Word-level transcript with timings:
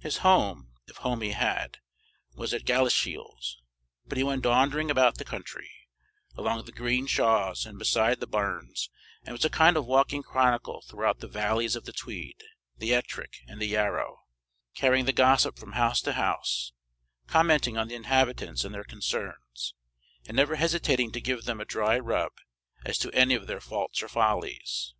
His 0.00 0.18
home, 0.18 0.74
if 0.86 0.98
home 0.98 1.22
he 1.22 1.30
had, 1.30 1.78
was 2.34 2.52
at 2.52 2.66
Galashiels; 2.66 3.56
but 4.04 4.18
he 4.18 4.22
went 4.22 4.42
"daundering" 4.42 4.90
about 4.90 5.16
the 5.16 5.24
country, 5.24 5.70
along 6.36 6.66
the 6.66 6.72
green 6.72 7.06
shaws 7.06 7.64
and 7.64 7.78
beside 7.78 8.20
the 8.20 8.26
burns, 8.26 8.90
and 9.24 9.32
was 9.32 9.46
a 9.46 9.48
kind 9.48 9.78
of 9.78 9.86
walking 9.86 10.22
chronicle 10.22 10.82
throughout 10.82 11.20
the 11.20 11.26
valleys 11.26 11.74
of 11.74 11.86
the 11.86 11.92
Tweed, 11.94 12.42
the 12.76 12.92
Ettrick, 12.92 13.36
and 13.48 13.62
the 13.62 13.66
Yarrow; 13.66 14.24
carrying 14.74 15.06
the 15.06 15.12
gossip 15.14 15.58
from 15.58 15.72
house 15.72 16.02
to 16.02 16.12
house, 16.12 16.74
commenting 17.26 17.78
on 17.78 17.88
the 17.88 17.94
inhabitants 17.94 18.66
and 18.66 18.74
their 18.74 18.84
concerns, 18.84 19.72
and 20.26 20.36
never 20.36 20.56
hesitating 20.56 21.12
to 21.12 21.18
give 21.22 21.44
them 21.46 21.62
a 21.62 21.64
dry 21.64 21.98
rub 21.98 22.32
as 22.84 22.98
to 22.98 23.10
any 23.12 23.34
of 23.34 23.46
their 23.46 23.60
faults 23.62 24.02
or 24.02 24.08
follies. 24.08 24.92